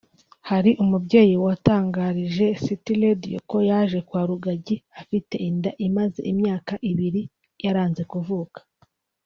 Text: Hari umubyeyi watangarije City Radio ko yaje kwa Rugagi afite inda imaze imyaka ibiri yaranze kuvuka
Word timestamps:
Hari 0.49 0.71
umubyeyi 0.83 1.35
watangarije 1.45 2.45
City 2.63 2.91
Radio 3.03 3.37
ko 3.49 3.57
yaje 3.69 3.99
kwa 4.07 4.21
Rugagi 4.29 4.75
afite 5.01 5.35
inda 5.47 5.71
imaze 5.87 6.19
imyaka 6.31 6.73
ibiri 6.91 7.21
yaranze 7.65 8.03
kuvuka 8.11 8.59